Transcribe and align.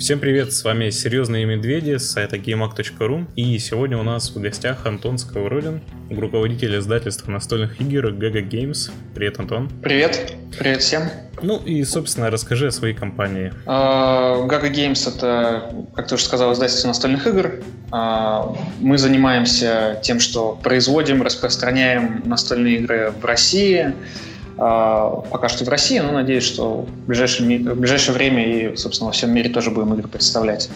Всем 0.00 0.18
привет, 0.18 0.54
с 0.54 0.64
вами 0.64 0.88
Серьезные 0.88 1.44
Медведи 1.44 1.98
с 1.98 2.12
сайта 2.12 2.36
GameAct.ru 2.36 3.26
и 3.36 3.58
сегодня 3.58 3.98
у 3.98 4.02
нас 4.02 4.30
в 4.30 4.40
гостях 4.40 4.86
Антон 4.86 5.18
Сковородин, 5.18 5.82
руководитель 6.08 6.78
издательства 6.78 7.30
настольных 7.30 7.78
игр 7.82 8.06
Gaga 8.06 8.42
Games. 8.42 8.90
Привет, 9.14 9.38
Антон. 9.38 9.68
Привет, 9.82 10.32
привет 10.58 10.80
всем. 10.80 11.02
Ну 11.42 11.58
и, 11.58 11.84
собственно, 11.84 12.30
расскажи 12.30 12.68
о 12.68 12.70
своей 12.70 12.94
компании. 12.94 13.52
Uh, 13.66 14.48
Gaga 14.48 14.72
Games— 14.72 15.06
это, 15.14 15.70
как 15.94 16.08
ты 16.08 16.14
уже 16.14 16.24
сказал, 16.24 16.54
издательство 16.54 16.88
настольных 16.88 17.26
игр. 17.26 17.60
Uh, 17.90 18.56
мы 18.80 18.96
занимаемся 18.96 20.00
тем, 20.02 20.18
что 20.18 20.58
производим, 20.62 21.20
распространяем 21.20 22.22
настольные 22.24 22.76
игры 22.76 23.12
в 23.20 23.22
России— 23.22 23.92
а, 24.02 24.29
пока 24.56 25.48
что 25.48 25.64
в 25.64 25.68
России, 25.68 25.98
но 25.98 26.12
надеюсь, 26.12 26.44
что 26.44 26.82
в 26.82 27.06
ближайшее, 27.06 27.58
в 27.58 27.78
ближайшее 27.78 28.14
время 28.14 28.46
и, 28.46 28.76
собственно, 28.76 29.06
во 29.06 29.12
всем 29.12 29.32
мире 29.32 29.50
тоже 29.50 29.70
будем 29.70 29.94
игры 29.94 30.08
представлять. 30.08 30.68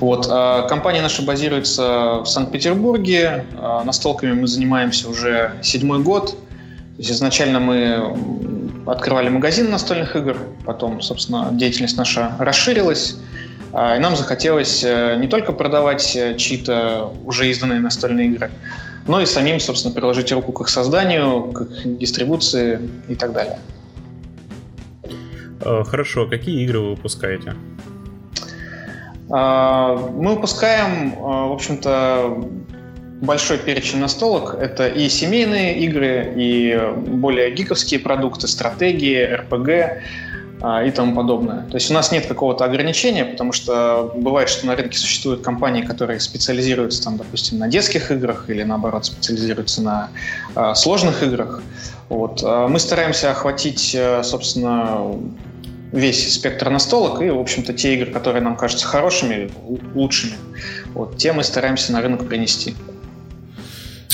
Вот. 0.00 0.26
А, 0.30 0.66
компания 0.68 1.00
наша 1.00 1.22
базируется 1.22 2.20
в 2.24 2.26
Санкт-Петербурге. 2.26 3.46
А, 3.58 3.84
настолками 3.84 4.32
мы 4.32 4.46
занимаемся 4.46 5.08
уже 5.08 5.52
седьмой 5.62 6.00
год. 6.00 6.36
Изначально 6.98 7.58
мы 7.58 8.14
открывали 8.86 9.28
магазин 9.28 9.70
настольных 9.70 10.14
игр, 10.16 10.36
потом, 10.66 11.00
собственно, 11.00 11.48
деятельность 11.52 11.96
наша 11.96 12.36
расширилась. 12.38 13.16
И 13.72 13.98
нам 13.98 14.16
захотелось 14.16 14.84
э, 14.84 15.16
не 15.16 15.28
только 15.28 15.52
продавать 15.52 16.14
э, 16.14 16.36
чьи-то 16.36 17.10
уже 17.24 17.48
изданные 17.48 17.80
настольные 17.80 18.26
игры, 18.26 18.50
но 19.06 19.20
и 19.20 19.26
самим, 19.26 19.60
собственно, 19.60 19.94
приложить 19.94 20.32
руку 20.32 20.52
к 20.52 20.60
их 20.62 20.68
созданию, 20.68 21.52
к 21.52 21.62
их 21.62 21.98
дистрибуции 21.98 22.78
и 23.08 23.14
так 23.14 23.32
далее. 23.32 23.58
Э, 25.60 25.84
хорошо, 25.84 26.26
какие 26.26 26.62
игры 26.64 26.80
вы 26.80 26.90
выпускаете? 26.90 27.54
Мы 29.28 30.34
выпускаем, 30.34 31.14
в 31.16 31.52
общем-то, 31.52 32.44
большой 33.22 33.56
перечень 33.56 34.00
настолок. 34.00 34.56
Это 34.60 34.88
и 34.88 35.08
семейные 35.08 35.78
игры, 35.78 36.34
и 36.36 36.78
более 36.96 37.50
гиковские 37.52 38.00
продукты, 38.00 38.48
стратегии, 38.48 39.22
РПГ. 39.22 40.02
А, 40.64 40.84
и 40.84 40.92
тому 40.92 41.12
подобное. 41.12 41.62
То 41.68 41.74
есть 41.74 41.90
у 41.90 41.94
нас 41.94 42.12
нет 42.12 42.26
какого-то 42.26 42.64
ограничения, 42.64 43.24
потому 43.24 43.50
что 43.50 44.12
бывает, 44.14 44.48
что 44.48 44.64
на 44.64 44.76
рынке 44.76 44.96
существуют 44.96 45.42
компании, 45.42 45.82
которые 45.82 46.20
специализируются, 46.20 47.02
там, 47.02 47.16
допустим, 47.16 47.58
на 47.58 47.66
детских 47.66 48.12
играх 48.12 48.48
или, 48.48 48.62
наоборот, 48.62 49.04
специализируются 49.04 49.82
на 49.82 50.10
э, 50.54 50.74
сложных 50.76 51.24
играх. 51.24 51.62
Вот. 52.08 52.42
А 52.44 52.68
мы 52.68 52.78
стараемся 52.78 53.32
охватить, 53.32 53.92
э, 53.92 54.22
собственно, 54.22 55.16
весь 55.90 56.32
спектр 56.32 56.70
настолок 56.70 57.20
и, 57.22 57.30
в 57.30 57.40
общем-то, 57.40 57.72
те 57.72 57.94
игры, 57.94 58.12
которые 58.12 58.42
нам 58.42 58.56
кажутся 58.56 58.86
хорошими, 58.86 59.50
лучшими, 59.94 60.34
вот, 60.94 61.16
те 61.18 61.32
мы 61.32 61.42
стараемся 61.42 61.90
на 61.90 62.00
рынок 62.00 62.28
принести. 62.28 62.76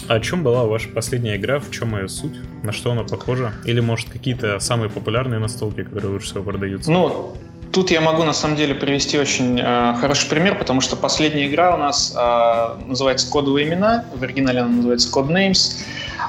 О 0.09 0.21
чем 0.21 0.43
была 0.43 0.65
ваша 0.65 0.89
последняя 0.89 1.37
игра? 1.37 1.61
В 1.61 1.71
чем 1.71 1.95
ее 1.95 2.09
суть? 2.09 2.33
На 2.63 2.73
что 2.73 2.93
она 2.93 3.05
похожа? 3.05 3.53
Или, 3.67 3.81
может, 3.81 4.09
какие-то 4.09 4.59
самые 4.59 4.89
популярные 4.89 5.39
настолки, 5.39 5.85
которые 5.85 6.13
лучше 6.13 6.29
всего 6.29 6.43
продаются? 6.43 6.91
Ну, 6.91 7.37
Тут 7.71 7.91
я 7.91 8.01
могу 8.01 8.25
на 8.25 8.33
самом 8.33 8.57
деле 8.57 8.75
привести 8.75 9.19
очень 9.19 9.61
э, 9.61 9.95
хороший 10.01 10.29
пример, 10.31 10.59
потому 10.59 10.81
что 10.81 10.97
последняя 10.97 11.47
игра 11.47 11.75
у 11.75 11.79
нас 11.79 12.17
э, 12.17 12.87
называется 12.87 13.31
«Кодовые 13.31 13.69
имена», 13.69 14.07
в 14.15 14.23
оригинале 14.23 14.61
она 14.61 14.71
называется 14.71 15.11
«Codenames». 15.13 15.85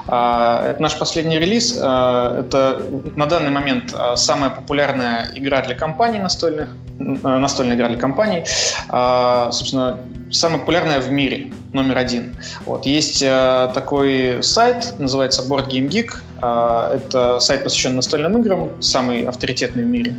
Э, 0.08 0.72
это 0.72 0.82
наш 0.82 1.00
последний 1.00 1.40
релиз. 1.40 1.78
Э, 1.82 2.44
это 2.46 2.82
на 3.16 3.26
данный 3.26 3.52
момент 3.52 3.96
э, 3.98 4.18
самая 4.18 4.50
популярная 4.50 5.32
игра 5.34 5.62
для 5.62 5.76
компаний 5.76 6.20
настольных, 6.20 6.70
э, 7.00 7.38
настольная 7.38 7.76
игра 7.76 7.88
для 7.88 7.98
компаний. 7.98 8.44
Э, 8.92 9.50
собственно, 9.52 10.00
самая 10.32 10.60
популярная 10.60 11.00
в 11.00 11.12
мире, 11.12 11.52
номер 11.74 11.98
один. 11.98 12.36
Вот. 12.66 12.86
Есть 12.86 13.22
э, 13.22 13.70
такой 13.74 14.40
сайт, 14.42 14.96
называется 15.00 15.44
Board 15.44 15.70
Game 15.70 15.90
Geek. 15.90 16.14
Э, 16.42 16.98
это 16.98 17.40
сайт, 17.40 17.64
посвященный 17.64 17.98
настольным 17.98 18.38
играм, 18.40 18.82
самый 18.82 19.24
авторитетный 19.24 19.84
в 19.84 19.88
мире. 19.88 20.16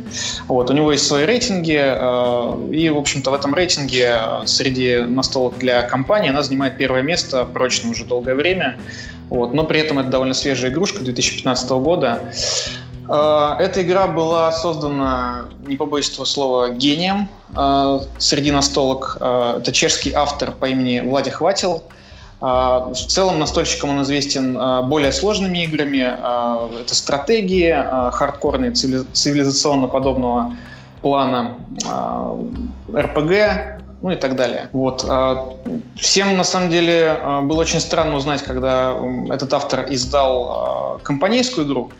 Вот. 0.47 0.69
У 0.69 0.73
него 0.73 0.91
есть 0.91 1.05
свои 1.07 1.25
рейтинги, 1.25 1.79
э, 1.79 2.73
и, 2.73 2.89
в 2.89 2.97
общем-то, 2.97 3.31
в 3.31 3.33
этом 3.33 3.53
рейтинге 3.53 4.19
среди 4.45 4.97
настолок 4.97 5.57
для 5.57 5.81
компании 5.83 6.29
она 6.29 6.43
занимает 6.43 6.77
первое 6.77 7.01
место 7.01 7.45
прочно 7.45 7.89
уже 7.89 8.05
долгое 8.05 8.35
время. 8.35 8.77
Вот. 9.29 9.53
Но 9.53 9.63
при 9.63 9.79
этом 9.79 9.99
это 9.99 10.09
довольно 10.09 10.33
свежая 10.33 10.71
игрушка 10.71 11.03
2015 11.03 11.69
года. 11.71 12.21
Э, 13.11 13.55
эта 13.59 13.81
игра 13.81 14.07
была 14.07 14.51
создана, 14.53 15.45
не 15.67 15.75
побоюсь 15.75 16.09
этого 16.09 16.25
слова, 16.25 16.69
гением 16.69 17.27
э, 17.55 17.99
среди 18.17 18.51
настолок. 18.51 19.17
Э, 19.19 19.57
это 19.59 19.73
чешский 19.73 20.13
автор 20.13 20.51
по 20.51 20.65
имени 20.65 21.01
Влади 21.01 21.29
Хватил. 21.29 21.83
В 22.39 22.95
целом 22.95 23.37
настольщикам 23.37 23.91
он 23.91 24.01
известен 24.01 24.57
более 24.89 25.11
сложными 25.11 25.63
играми. 25.63 25.99
Это 26.81 26.95
стратегии, 26.95 27.71
хардкорные, 28.13 28.71
цивилизационно-подобного 28.71 30.55
плана, 31.03 31.57
РПГ, 32.91 33.83
ну 34.01 34.09
и 34.09 34.15
так 34.15 34.35
далее. 34.35 34.69
Вот. 34.73 35.07
Всем, 35.97 36.35
на 36.35 36.43
самом 36.43 36.71
деле, 36.71 37.15
было 37.43 37.61
очень 37.61 37.79
странно 37.79 38.15
узнать, 38.15 38.41
когда 38.41 38.97
этот 39.29 39.53
автор 39.53 39.85
издал 39.91 40.99
компанейскую 41.03 41.67
игру, 41.67 41.91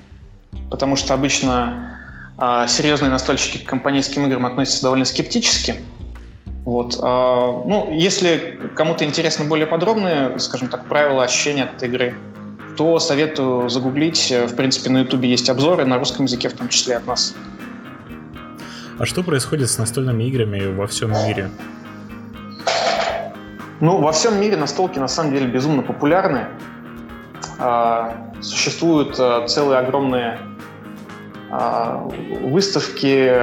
потому 0.69 0.95
что 0.95 1.13
обычно 1.13 1.97
э, 2.37 2.65
серьезные 2.67 3.09
настольщики 3.09 3.57
к 3.57 3.65
компанейским 3.65 4.25
играм 4.25 4.45
относятся 4.45 4.83
довольно 4.83 5.05
скептически. 5.05 5.75
Вот. 6.65 6.95
Э, 6.95 6.99
ну, 7.01 7.89
если 7.91 8.59
кому-то 8.75 9.05
интересно 9.05 9.45
более 9.45 9.67
подробные, 9.67 10.39
скажем 10.39 10.67
так, 10.67 10.85
правила 10.85 11.23
ощущения 11.23 11.63
от 11.63 11.75
этой 11.75 11.89
игры, 11.89 12.15
то 12.77 12.99
советую 12.99 13.69
загуглить. 13.69 14.31
В 14.31 14.55
принципе, 14.55 14.89
на 14.89 14.99
Ютубе 14.99 15.29
есть 15.29 15.49
обзоры 15.49 15.85
на 15.85 15.97
русском 15.97 16.25
языке, 16.25 16.49
в 16.49 16.53
том 16.53 16.69
числе 16.69 16.97
от 16.97 17.05
нас. 17.05 17.35
А 18.97 19.05
что 19.05 19.23
происходит 19.23 19.69
с 19.69 19.77
настольными 19.77 20.23
играми 20.25 20.73
во 20.73 20.85
всем 20.87 21.11
мире? 21.25 21.49
Ну, 23.79 23.97
во 23.97 24.11
всем 24.11 24.39
мире 24.39 24.57
настолки 24.57 24.99
на 24.99 25.07
самом 25.07 25.33
деле 25.33 25.47
безумно 25.47 25.81
популярны. 25.81 26.45
Существуют 28.41 29.15
целые 29.15 29.79
огромные 29.79 30.39
а, 31.51 32.07
выставки, 32.43 33.37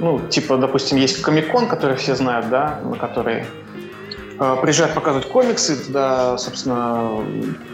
ну, 0.00 0.18
типа, 0.28 0.56
допустим, 0.56 0.98
есть 0.98 1.22
Комикон, 1.22 1.68
который 1.68 1.96
все 1.96 2.16
знают, 2.16 2.48
да, 2.48 2.80
на 2.82 2.96
который 2.96 3.44
а, 4.40 4.56
приезжают 4.56 4.94
показывать 4.94 5.28
комиксы, 5.28 5.76
туда, 5.76 6.36
собственно, 6.38 7.24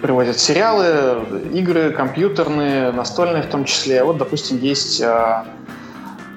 привозят 0.03 0.39
сериалы, 0.39 1.25
игры, 1.55 1.91
компьютерные, 1.93 2.93
настольные 2.93 3.43
в 3.45 3.47
том 3.47 3.65
числе. 3.65 4.05
Вот, 4.05 4.19
допустим, 4.19 4.59
есть 4.59 5.03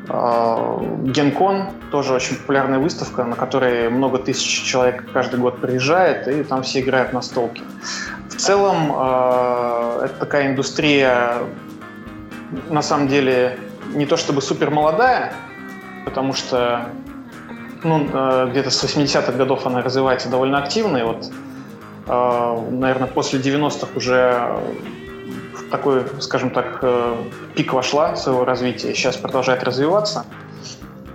Генкон, 0.08 1.68
тоже 1.92 2.14
очень 2.14 2.38
популярная 2.38 2.80
выставка, 2.80 3.24
на 3.26 3.36
которой 3.36 3.90
много 3.90 4.18
тысяч 4.18 4.64
человек 4.64 5.06
каждый 5.14 5.40
год 5.40 5.60
приезжает, 5.60 6.28
и 6.28 6.44
там 6.44 6.64
все 6.64 6.80
играют 6.82 7.14
на 7.14 7.22
столке. 7.22 7.62
Целом, 8.44 8.92
это 8.92 10.16
такая 10.20 10.52
индустрия 10.52 11.44
на 12.70 12.82
самом 12.82 13.08
деле 13.08 13.58
не 13.94 14.06
то 14.06 14.18
чтобы 14.18 14.42
супер 14.42 14.70
молодая, 14.70 15.34
потому 16.06 16.34
что 16.34 16.90
ну, 17.84 18.08
э, 18.12 18.48
где-то 18.52 18.70
с 18.70 18.84
80-х 18.84 19.34
годов 19.34 19.66
она 19.66 19.82
развивается 19.82 20.30
довольно 20.30 20.58
активно, 20.58 20.98
и 20.98 21.04
вот, 21.04 21.32
э, 22.08 22.68
наверное, 22.72 23.08
после 23.08 23.40
90-х 23.40 23.88
уже 23.96 24.58
в 25.54 25.70
такой, 25.70 26.04
скажем 26.20 26.50
так, 26.50 26.80
э, 26.82 27.16
пик 27.56 27.74
вошла 27.74 28.16
своего 28.16 28.46
развития, 28.46 28.94
сейчас 28.94 29.18
продолжает 29.18 29.64
развиваться. 29.64 30.26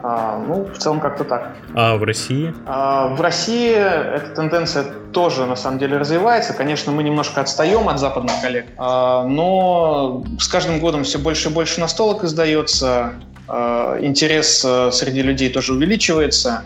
А, 0.02 0.38
ну, 0.38 0.64
в 0.64 0.78
целом 0.78 1.00
как-то 1.00 1.24
так. 1.24 1.52
А 1.74 1.96
в 1.96 2.02
России? 2.04 2.54
А, 2.66 3.08
в 3.08 3.20
России 3.20 3.72
эта 3.72 4.32
тенденция 4.34 4.84
тоже 5.12 5.46
на 5.46 5.56
самом 5.56 5.78
деле 5.78 5.96
развивается. 5.96 6.52
Конечно, 6.52 6.92
мы 6.92 7.02
немножко 7.02 7.40
отстаем 7.40 7.88
от 7.88 7.98
западных 7.98 8.40
коллег, 8.40 8.66
а, 8.76 9.24
но 9.24 10.24
с 10.38 10.48
каждым 10.48 10.80
годом 10.80 11.04
все 11.04 11.18
больше 11.18 11.48
и 11.48 11.52
больше 11.52 11.80
настолок 11.80 12.24
издается, 12.24 13.14
а, 13.48 13.98
интерес 14.00 14.64
а, 14.64 14.90
среди 14.92 15.22
людей 15.22 15.50
тоже 15.50 15.72
увеличивается 15.72 16.62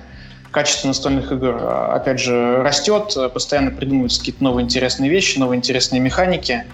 качество 0.50 0.88
настольных 0.88 1.32
игр, 1.32 1.56
а, 1.60 1.94
опять 1.94 2.20
же, 2.20 2.62
растет, 2.62 3.16
постоянно 3.32 3.70
придумываются 3.70 4.18
какие-то 4.20 4.44
новые 4.44 4.64
интересные 4.64 5.10
вещи, 5.10 5.38
новые 5.38 5.58
интересные 5.58 6.00
механики. 6.00 6.64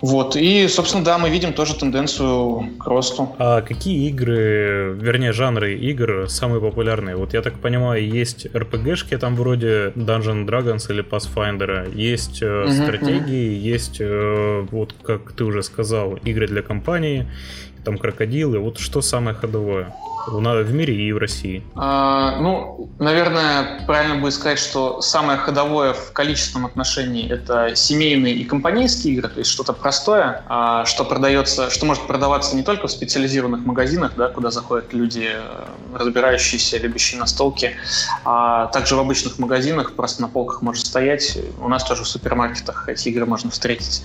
Вот, 0.00 0.36
и, 0.36 0.68
собственно, 0.68 1.04
да, 1.04 1.18
мы 1.18 1.28
видим 1.28 1.52
тоже 1.52 1.74
тенденцию 1.74 2.70
к 2.78 2.86
росту. 2.86 3.34
А 3.38 3.62
какие 3.62 4.08
игры, 4.08 4.96
вернее, 5.00 5.32
жанры 5.32 5.74
игр 5.74 6.26
самые 6.28 6.60
популярные? 6.60 7.16
Вот 7.16 7.34
я 7.34 7.42
так 7.42 7.58
понимаю, 7.58 8.06
есть 8.06 8.46
RPG-шки 8.46 9.18
там 9.18 9.34
вроде 9.34 9.88
Dungeon 9.96 10.46
Dragons 10.46 10.90
или 10.90 11.02
Pathfinder, 11.02 11.92
есть 11.96 12.42
uh-huh, 12.42 12.70
стратегии, 12.70 13.50
uh-huh. 13.50 13.74
есть, 13.74 13.96
э, 14.00 14.66
вот 14.70 14.94
как 15.02 15.32
ты 15.32 15.44
уже 15.44 15.64
сказал, 15.64 16.14
игры 16.24 16.46
для 16.46 16.62
компании, 16.62 17.26
там 17.84 17.98
крокодилы. 17.98 18.58
Вот 18.60 18.78
что 18.78 19.00
самое 19.00 19.34
ходовое? 19.36 19.92
В 20.30 20.72
мире 20.72 20.94
и 20.94 21.12
в 21.12 21.18
России? 21.18 21.62
А, 21.74 22.38
ну, 22.40 22.90
наверное, 22.98 23.84
правильно 23.86 24.16
будет 24.16 24.34
сказать, 24.34 24.58
что 24.58 25.00
самое 25.00 25.38
ходовое 25.38 25.92
в 25.92 26.12
количественном 26.12 26.66
отношении 26.66 27.30
это 27.30 27.74
семейные 27.74 28.34
и 28.34 28.44
компанейские 28.44 29.14
игры, 29.14 29.28
то 29.28 29.38
есть 29.38 29.50
что-то 29.50 29.72
простое, 29.72 30.42
а, 30.48 30.84
что 30.84 31.04
продается, 31.04 31.70
что 31.70 31.86
может 31.86 32.06
продаваться 32.06 32.56
не 32.56 32.62
только 32.62 32.86
в 32.86 32.90
специализированных 32.90 33.64
магазинах, 33.64 34.12
да, 34.16 34.28
куда 34.28 34.50
заходят 34.50 34.92
люди, 34.92 35.28
э, 35.32 35.66
разбирающиеся, 35.94 36.78
любящие 36.78 37.20
настолки, 37.20 37.76
а 38.24 38.66
также 38.66 38.96
в 38.96 39.00
обычных 39.00 39.38
магазинах 39.38 39.94
просто 39.94 40.22
на 40.22 40.28
полках 40.28 40.62
может 40.62 40.86
стоять. 40.86 41.38
У 41.60 41.68
нас 41.68 41.84
тоже 41.84 42.04
в 42.04 42.08
супермаркетах 42.08 42.88
эти 42.88 43.08
игры 43.08 43.26
можно 43.26 43.50
встретить. 43.50 44.02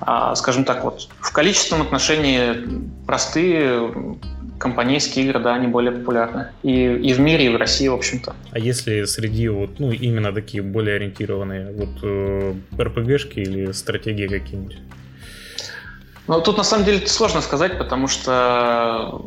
А, 0.00 0.34
скажем 0.34 0.64
так, 0.64 0.82
вот 0.84 1.08
в 1.20 1.32
количественном 1.32 1.82
отношении 1.82 2.90
простые 3.06 4.18
компанейские 4.62 5.24
игры, 5.24 5.40
да, 5.40 5.54
они 5.54 5.66
более 5.66 5.90
популярны. 5.90 6.46
И, 6.62 6.84
и 6.84 7.12
в 7.14 7.20
мире, 7.20 7.46
и 7.46 7.48
в 7.48 7.56
России, 7.56 7.88
в 7.88 7.94
общем-то. 7.94 8.34
А 8.52 8.58
если 8.58 9.04
среди 9.06 9.48
вот, 9.48 9.80
ну, 9.80 9.90
именно 9.90 10.32
такие 10.32 10.62
более 10.62 10.96
ориентированные, 10.96 11.72
вот 11.72 11.88
э, 12.02 12.54
RPG-шки 12.78 13.40
или 13.40 13.72
стратегии 13.72 14.28
какие-нибудь? 14.28 14.78
Ну, 16.28 16.40
тут 16.40 16.58
на 16.58 16.62
самом 16.62 16.84
деле 16.84 17.04
сложно 17.08 17.40
сказать, 17.40 17.76
потому 17.76 18.06
что 18.06 19.26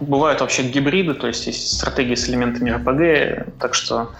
бывают 0.00 0.40
вообще 0.40 0.62
гибриды, 0.62 1.12
то 1.12 1.26
есть 1.26 1.46
есть 1.46 1.76
стратегии 1.76 2.14
с 2.14 2.26
элементами 2.30 2.70
RPG, 2.70 3.52
так 3.60 3.74
что 3.74 4.10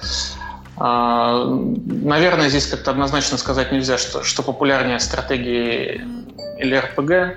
э, 0.78 1.66
Наверное, 2.02 2.50
здесь 2.50 2.66
как-то 2.66 2.90
однозначно 2.90 3.38
сказать 3.38 3.72
нельзя, 3.72 3.96
что, 3.96 4.22
что 4.22 4.42
популярнее 4.42 5.00
стратегии 5.00 6.02
или 6.60 6.76
RPG. 6.76 7.36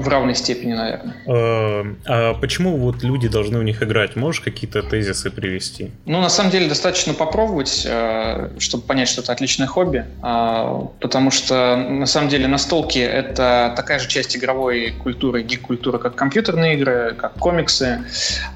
В 0.00 0.08
равной 0.08 0.34
степени, 0.34 0.72
наверное. 0.72 1.14
А, 1.26 1.84
а 2.06 2.34
почему 2.34 2.76
вот 2.76 3.02
люди 3.02 3.28
должны 3.28 3.58
в 3.58 3.64
них 3.64 3.82
играть? 3.82 4.16
Можешь 4.16 4.40
какие-то 4.40 4.82
тезисы 4.82 5.30
привести? 5.30 5.90
Ну, 6.06 6.20
на 6.20 6.28
самом 6.28 6.50
деле, 6.50 6.68
достаточно 6.68 7.14
попробовать, 7.14 7.86
э, 7.88 8.50
чтобы 8.58 8.84
понять, 8.84 9.08
что 9.08 9.22
это 9.22 9.32
отличное 9.32 9.66
хобби. 9.66 10.04
А, 10.22 10.88
потому 11.00 11.30
что, 11.30 11.76
на 11.76 12.06
самом 12.06 12.28
деле, 12.28 12.46
настолки— 12.46 12.98
это 13.00 13.72
такая 13.76 13.98
же 13.98 14.08
часть 14.08 14.36
игровой 14.36 14.94
культуры, 15.02 15.42
гик-культуры, 15.42 15.98
как 15.98 16.14
компьютерные 16.14 16.74
игры, 16.74 17.14
как 17.16 17.34
комиксы. 17.34 18.04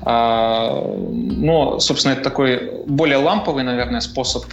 А, 0.02 0.82
но, 0.84 1.78
собственно, 1.80 2.12
это 2.12 2.22
такой 2.22 2.70
более 2.86 3.18
ламповый, 3.18 3.64
наверное, 3.64 4.00
способ 4.00 4.44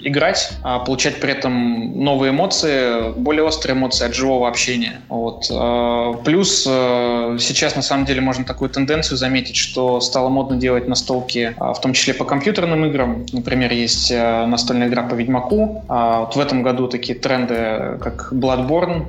играть, 0.00 0.50
а 0.62 0.78
получать 0.80 1.20
при 1.20 1.32
этом 1.32 2.02
новые 2.02 2.30
эмоции, 2.30 3.12
более 3.12 3.44
острые 3.44 3.76
эмоции 3.76 4.06
от 4.06 4.14
живого 4.14 4.48
общения. 4.48 5.00
Вот. 5.08 5.46
А, 5.50 6.14
плюс 6.24 6.66
а, 6.68 7.36
сейчас 7.38 7.76
на 7.76 7.82
самом 7.82 8.04
деле 8.04 8.20
можно 8.20 8.44
такую 8.44 8.70
тенденцию 8.70 9.18
заметить, 9.18 9.56
что 9.56 10.00
стало 10.00 10.28
модно 10.28 10.56
делать 10.56 10.88
настолки, 10.88 11.54
а, 11.58 11.72
в 11.74 11.80
том 11.80 11.92
числе 11.92 12.14
по 12.14 12.24
компьютерным 12.24 12.84
играм. 12.86 13.26
Например, 13.32 13.72
есть 13.72 14.12
настольная 14.12 14.88
игра 14.88 15.02
по 15.02 15.14
Ведьмаку. 15.14 15.84
Вот 15.88 16.36
в 16.36 16.40
этом 16.40 16.62
году 16.62 16.88
такие 16.88 17.18
тренды, 17.18 17.98
как 18.00 18.32
Bloodborne, 18.32 19.06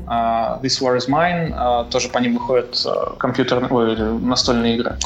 This 0.62 0.81
War 0.81 0.97
Is 0.97 1.07
Mine, 1.09 1.89
тоже 1.89 2.09
по 2.09 2.18
ним 2.19 2.33
выходят 2.33 2.86
компьютерные, 3.18 3.69
ой, 3.69 3.97
настольные 4.19 4.75
игры. 4.75 4.97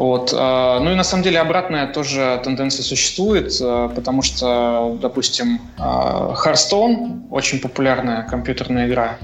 Вот. 0.00 0.32
Ну 0.32 0.92
и 0.92 0.94
на 0.94 1.04
самом 1.04 1.22
деле 1.22 1.40
обратная 1.40 1.86
тоже 1.86 2.40
тенденция 2.42 2.82
существует, 2.82 3.52
потому 3.94 4.22
что, 4.22 4.96
допустим, 4.98 5.60
Hearthstone, 5.76 7.28
очень 7.30 7.60
популярная 7.60 8.22
компьютерная 8.22 8.88
игра, 8.88 9.18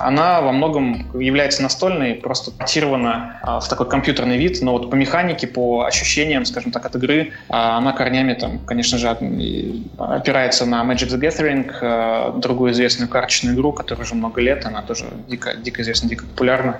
она 0.00 0.40
во 0.40 0.52
многом 0.52 1.06
является 1.20 1.62
настольной, 1.62 2.14
просто 2.14 2.50
портирована 2.50 3.60
в 3.62 3.68
такой 3.68 3.90
компьютерный 3.90 4.38
вид, 4.38 4.62
но 4.62 4.72
вот 4.72 4.90
по 4.90 4.94
механике, 4.94 5.46
по 5.46 5.84
ощущениям, 5.84 6.46
скажем 6.46 6.72
так, 6.72 6.86
от 6.86 6.96
игры, 6.96 7.32
она 7.50 7.92
корнями 7.92 8.32
там, 8.32 8.58
конечно 8.60 8.96
же, 8.96 9.10
опирается 9.98 10.64
на 10.64 10.82
Magic 10.82 11.08
the 11.08 11.20
Gathering, 11.20 12.40
другую 12.40 12.72
известную 12.72 13.10
карточную 13.10 13.54
игру, 13.54 13.72
которая 13.72 14.06
уже 14.06 14.14
много 14.14 14.40
лет, 14.40 14.64
она 14.64 14.80
тоже 14.80 15.04
дико, 15.28 15.56
дико 15.56 15.82
известна, 15.82 16.08
дико 16.08 16.24
популярна. 16.24 16.78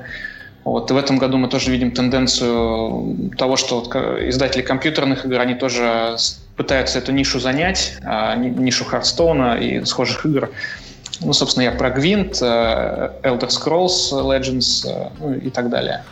Вот, 0.66 0.90
и 0.90 0.94
в 0.94 0.96
этом 0.96 1.18
году 1.18 1.38
мы 1.38 1.46
тоже 1.46 1.70
видим 1.70 1.92
тенденцию 1.92 3.30
того, 3.38 3.56
что 3.56 3.78
вот 3.78 3.94
издатели 3.94 4.62
компьютерных 4.62 5.24
игр, 5.24 5.38
они 5.38 5.54
тоже 5.54 6.16
пытаются 6.56 6.98
эту 6.98 7.12
нишу 7.12 7.38
занять, 7.38 7.96
нишу 8.36 8.84
Хардстоуна 8.84 9.58
и 9.58 9.84
схожих 9.84 10.26
игр. 10.26 10.50
Ну, 11.20 11.32
собственно, 11.32 11.62
я 11.62 11.70
про 11.70 11.90
Гвинт, 11.90 12.42
э, 12.42 13.10
Elder 13.22 13.48
Scrolls 13.48 14.10
Legends 14.10 14.84
э, 14.84 15.10
ну, 15.20 15.34
и 15.34 15.50
так 15.50 15.70
далее. 15.70 16.02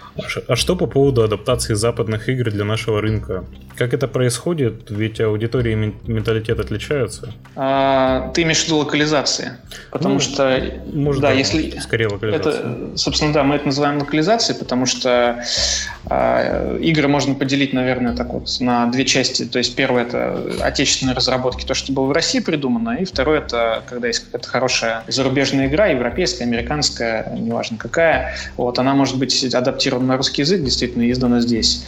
А 0.48 0.56
что 0.56 0.76
по 0.76 0.86
поводу 0.86 1.22
адаптации 1.22 1.74
западных 1.74 2.28
игр 2.28 2.50
для 2.50 2.64
нашего 2.64 3.00
рынка? 3.00 3.44
Как 3.76 3.92
это 3.92 4.06
происходит? 4.06 4.90
Ведь 4.90 5.20
аудитории 5.20 5.72
и 5.72 6.10
менталитет 6.10 6.60
отличаются. 6.60 7.32
А, 7.56 8.30
ты 8.32 8.42
имеешь 8.42 8.62
в 8.62 8.66
виду 8.66 8.78
локализации? 8.78 9.52
Потому 9.90 10.14
ну, 10.14 10.20
что... 10.20 10.62
Может, 10.92 11.22
да, 11.22 11.32
если... 11.32 11.76
Скорее 11.80 12.08
локализация. 12.08 12.52
Это, 12.52 12.96
собственно, 12.96 13.32
да, 13.32 13.42
мы 13.42 13.56
это 13.56 13.66
называем 13.66 13.98
локализацией, 13.98 14.56
потому 14.56 14.86
что 14.86 15.42
а, 16.06 16.76
игры 16.78 17.08
можно 17.08 17.34
поделить, 17.34 17.72
наверное, 17.72 18.14
так 18.14 18.32
вот 18.32 18.48
на 18.60 18.86
две 18.86 19.04
части. 19.04 19.44
То 19.44 19.58
есть 19.58 19.74
первое— 19.74 20.04
это 20.04 20.38
отечественные 20.60 21.16
разработки, 21.16 21.64
то, 21.64 21.74
что 21.74 21.92
было 21.92 22.04
в 22.06 22.12
России 22.12 22.38
придумано, 22.38 22.98
и 22.98 23.04
второе— 23.04 23.40
это 23.40 23.82
когда 23.88 24.06
есть 24.06 24.20
какая-то 24.20 24.48
хорошая 24.48 25.02
зарубежная 25.08 25.66
игра, 25.66 25.86
европейская, 25.86 26.44
американская, 26.44 27.32
неважно 27.34 27.78
какая, 27.78 28.36
вот, 28.56 28.78
она 28.78 28.94
может 28.94 29.18
быть 29.18 29.52
адаптирована 29.52 30.03
на 30.06 30.16
русский 30.16 30.42
язык, 30.42 30.62
действительно 30.62 31.10
издана 31.10 31.40
здесь. 31.40 31.84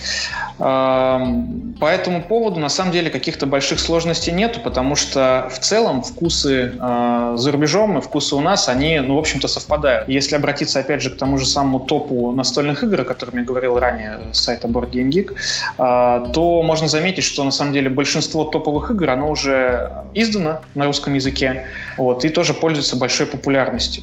По 0.59 1.87
этому 1.87 2.23
поводу, 2.23 2.61
на 2.61 2.71
самом 2.71 2.93
деле, 2.93 3.11
каких-то 3.11 3.47
больших 3.47 3.79
сложностей 3.79 4.33
нету, 4.33 4.61
потому 4.61 4.97
что 4.97 5.51
в 5.53 5.59
целом 5.59 6.03
вкусы 6.03 6.73
э, 6.81 7.35
за 7.37 7.53
рубежом 7.53 7.99
и 7.99 8.01
вкусы 8.01 8.35
у 8.35 8.41
нас, 8.41 8.69
они, 8.69 9.01
ну, 9.01 9.17
в 9.17 9.19
общем-то, 9.19 9.49
совпадают. 9.49 10.09
Если 10.09 10.35
обратиться, 10.35 10.81
опять 10.81 11.03
же, 11.03 11.11
к 11.11 11.19
тому 11.19 11.37
же 11.37 11.45
самому 11.45 11.81
топу 11.81 12.33
настольных 12.33 12.83
игр, 12.83 13.03
о 13.03 13.05
котором 13.05 13.39
я 13.39 13.45
говорил 13.45 13.79
ранее 13.79 14.19
с 14.33 14.41
сайта 14.41 14.67
Board 14.67 14.91
Game 14.93 15.11
Geek, 15.11 15.35
э, 15.79 16.33
то 16.33 16.63
можно 16.63 16.89
заметить, 16.89 17.25
что, 17.25 17.45
на 17.45 17.51
самом 17.51 17.75
деле, 17.75 17.91
большинство 17.91 18.45
топовых 18.45 18.91
игр, 18.91 19.11
оно 19.11 19.31
уже 19.31 19.93
издано 20.15 20.61
на 20.75 20.87
русском 20.87 21.13
языке, 21.15 21.67
вот, 21.99 22.25
и 22.25 22.31
тоже 22.31 22.55
пользуется 22.55 22.97
большой 22.97 23.27
популярностью. 23.27 24.03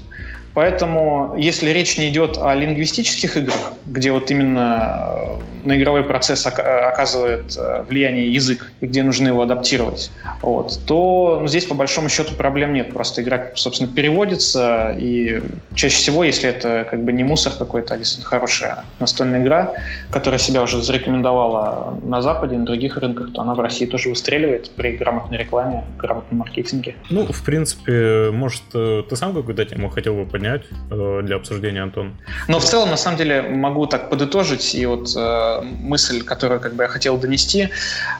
Поэтому, 0.53 1.33
если 1.37 1.71
речь 1.71 1.97
не 1.97 2.09
идет 2.09 2.37
о 2.37 2.53
лингвистических 2.53 3.37
играх, 3.37 3.73
где 3.87 4.11
вот 4.11 4.29
именно 4.29 5.39
э, 5.63 5.67
на 5.67 5.77
игровой 5.77 6.03
процесс 6.03 6.45
оказывает 6.45 7.57
э, 7.57 7.83
влияние 7.89 8.31
язык, 8.31 8.71
и 8.79 8.85
где 8.85 9.01
нужно 9.01 9.29
его 9.29 9.41
адаптировать, 9.41 10.11
вот, 10.41 10.79
то 10.85 11.39
ну, 11.41 11.47
здесь 11.47 11.65
по 11.65 11.73
большому 11.73 12.09
счету 12.09 12.35
проблем 12.35 12.73
нет. 12.73 12.93
Просто 12.93 13.23
игра, 13.23 13.51
собственно, 13.55 13.91
переводится, 13.91 14.95
и 14.97 15.41
чаще 15.73 15.95
всего, 15.95 16.23
если 16.23 16.49
это 16.49 16.87
как 16.89 17.03
бы 17.03 17.11
не 17.13 17.23
мусор 17.23 17.53
какой-то, 17.57 17.95
а 17.95 17.97
действительно 17.97 18.29
хорошая 18.29 18.85
настольная 18.99 19.41
игра, 19.41 19.73
которая 20.11 20.39
себя 20.39 20.61
уже 20.61 20.81
зарекомендовала 20.83 21.97
на 22.03 22.21
Западе, 22.21 22.57
на 22.57 22.65
других 22.65 22.97
рынках, 22.97 23.33
то 23.33 23.41
она 23.41 23.55
в 23.55 23.59
России 23.59 23.87
тоже 23.87 24.09
выстреливает 24.09 24.69
при 24.71 24.97
грамотной 24.97 25.39
рекламе, 25.39 25.83
грамотном 25.97 26.39
маркетинге. 26.39 26.95
Ну, 27.09 27.25
в 27.25 27.43
принципе, 27.43 28.29
может, 28.31 28.61
э, 28.75 29.01
ты 29.09 29.15
сам 29.15 29.33
какую-то 29.33 29.65
тему 29.65 29.89
хотел 29.89 30.13
бы 30.13 30.25
поднять? 30.25 30.42
Поднять 30.43 30.63
э, 30.91 31.21
для 31.23 31.35
обсуждения, 31.35 31.83
Антон? 31.83 32.11
Но 32.47 32.59
в 32.59 32.63
целом, 32.63 32.89
на 32.89 32.97
самом 32.97 33.17
деле, 33.17 33.41
могу 33.41 33.85
так 33.85 34.09
подытожить. 34.09 34.75
И 34.75 34.85
вот 34.85 35.15
э, 35.15 35.61
мысль, 35.61 36.21
которую 36.21 36.59
как 36.59 36.73
бы 36.73 36.83
я 36.83 36.89
хотел 36.89 37.17
донести, 37.17 37.69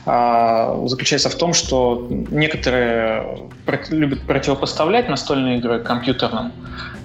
э, 0.06 0.86
заключается 0.88 1.30
в 1.30 1.36
том, 1.36 1.53
что 1.53 2.08
некоторые 2.32 3.50
любят 3.89 4.22
противопоставлять 4.22 5.10
настольные 5.10 5.58
игры 5.58 5.80
компьютерным, 5.80 6.51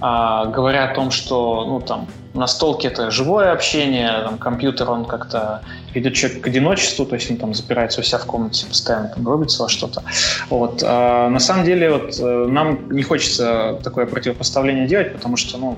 э, 0.01 0.51
говоря 0.55 0.89
о 0.89 0.95
том, 0.95 1.11
что 1.11 1.65
ну, 1.65 1.81
там, 1.81 2.07
настолки 2.33 2.87
это 2.87 3.11
живое 3.11 3.51
общение, 3.51 4.11
там, 4.23 4.37
компьютер 4.37 4.89
он 4.89 5.05
как-то 5.05 5.61
ведет 5.93 6.13
человек 6.13 6.41
к 6.41 6.47
одиночеству, 6.47 7.05
то 7.05 7.15
есть 7.15 7.29
он 7.31 7.37
там 7.37 7.53
запирается 7.53 8.01
у 8.01 8.03
себя 8.03 8.19
в 8.19 8.25
комнате, 8.25 8.65
постоянно 8.67 9.09
там 9.09 9.27
рубится 9.27 9.63
во 9.63 9.69
что-то. 9.69 10.03
Вот. 10.49 10.83
А 10.85 11.29
на 11.29 11.39
самом 11.39 11.65
деле 11.65 11.91
вот, 11.91 12.19
э, 12.19 12.45
нам 12.47 12.91
не 12.91 13.03
хочется 13.03 13.79
такое 13.83 14.05
противопоставление 14.05 14.87
делать, 14.87 15.13
потому 15.13 15.37
что 15.37 15.57
ну, 15.57 15.77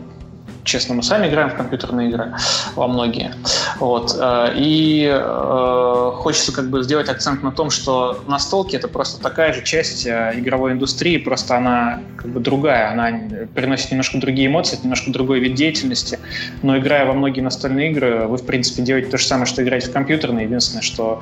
честно, 0.64 0.96
мы 0.96 1.04
сами 1.04 1.28
играем 1.28 1.50
в 1.50 1.56
компьютерные 1.56 2.10
игры 2.10 2.34
во 2.76 2.88
многие. 2.88 3.34
Вот. 3.80 4.16
Э, 4.20 4.52
и 4.56 5.10
э, 5.12 6.12
хочется 6.16 6.54
как 6.54 6.70
бы 6.70 6.84
сделать 6.84 7.10
акцент 7.10 7.44
на 7.44 7.52
том, 7.52 7.70
что 7.70 8.24
настолки 8.28 8.76
это 8.76 8.88
просто 8.88 9.22
такая 9.22 9.54
же 9.54 9.64
часть 9.64 10.06
э, 10.06 10.34
игровой 10.36 10.74
индустрии, 10.74 11.18
просто 11.18 11.58
она 11.58 12.02
как 12.18 12.32
бы 12.32 12.40
другая, 12.40 12.92
она 12.92 13.12
приносит 13.54 13.92
немножко 13.92 14.18
другие 14.20 14.48
эмоции, 14.48 14.76
это 14.76 14.84
немножко 14.84 15.12
другой 15.12 15.40
вид 15.40 15.56
деятельности, 15.56 16.20
но 16.62 16.78
играя 16.78 17.06
во 17.06 17.14
многие 17.14 17.42
настольные 17.42 17.92
игры, 17.92 18.28
вы 18.28 18.38
в 18.38 18.46
принципе 18.46 18.84
делаете 18.84 19.10
то 19.10 19.18
же 19.18 19.26
самое, 19.26 19.46
что 19.46 19.64
играете 19.64 19.90
в 19.90 19.94
компьютерные, 19.94 20.46
единственное, 20.46 20.82
что 20.82 21.22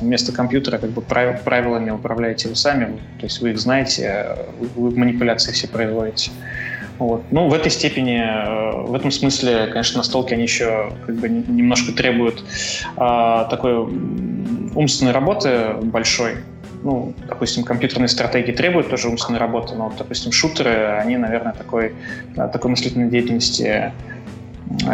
вместо 0.00 0.32
компьютера 0.32 0.78
как 0.78 0.90
бы 0.90 1.00
правилами 1.00 1.90
управляете 1.90 2.48
вы 2.48 2.56
сами, 2.56 2.98
то 3.18 3.26
есть 3.26 3.40
вы 3.40 3.50
их 3.50 3.58
знаете, 3.58 4.36
вы 4.74 4.90
манипуляции 4.90 5.52
все 5.52 5.68
производите. 5.68 6.30
Вот. 6.98 7.22
Ну, 7.30 7.48
в 7.48 7.54
этой 7.54 7.70
степени, 7.70 8.18
э, 8.18 8.82
в 8.86 8.94
этом 8.94 9.10
смысле, 9.10 9.68
конечно, 9.68 9.98
настолки 9.98 10.34
они 10.34 10.42
еще 10.42 10.92
как 11.06 11.14
бы 11.16 11.28
немножко 11.28 11.92
требуют 11.92 12.42
а, 12.96 13.44
такой 13.44 13.88
умственной 14.74 15.12
работы 15.12 15.74
большой. 15.82 16.36
Ну, 16.82 17.14
допустим, 17.28 17.64
компьютерные 17.64 18.08
стратегии 18.08 18.52
требуют 18.52 18.88
тоже 18.88 19.08
умственной 19.08 19.38
работы, 19.38 19.74
но, 19.74 19.92
допустим, 19.96 20.30
шутеры, 20.30 20.98
они, 21.00 21.16
наверное, 21.16 21.52
такой, 21.52 21.92
такой 22.36 22.70
мыслительной 22.70 23.10
деятельности 23.10 23.92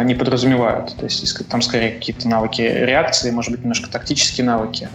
не 0.03 0.15
подразумевают. 0.15 0.95
То 0.97 1.03
есть 1.03 1.47
там 1.47 1.61
скорее 1.61 1.91
какие-то 1.91 2.27
навыки 2.27 2.61
реакции, 2.61 3.29
может 3.29 3.51
быть, 3.51 3.61
немножко 3.61 3.91
тактические 3.91 4.45
навыки. 4.45 4.89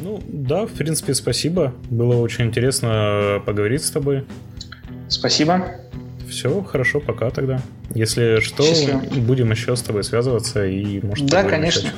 Ну, 0.00 0.22
да, 0.26 0.64
в 0.64 0.72
принципе, 0.72 1.12
спасибо. 1.12 1.74
Было 1.90 2.16
очень 2.16 2.46
интересно 2.46 3.42
поговорить 3.44 3.84
с 3.84 3.90
тобой. 3.90 4.24
Спасибо. 5.08 5.66
Все, 6.28 6.62
хорошо, 6.62 7.00
пока 7.00 7.30
тогда. 7.30 7.60
Если 7.94 8.40
что, 8.40 8.62
Счастливо. 8.64 9.02
будем 9.20 9.50
еще 9.50 9.76
с 9.76 9.82
тобой 9.82 10.04
связываться 10.04 10.64
и, 10.66 11.00
может, 11.04 11.26
Да, 11.26 11.44
конечно. 11.44 11.90